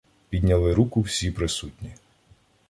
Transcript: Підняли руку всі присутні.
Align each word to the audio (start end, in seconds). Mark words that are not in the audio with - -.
Підняли 0.29 0.73
руку 0.73 1.01
всі 1.01 1.31
присутні. 1.31 1.93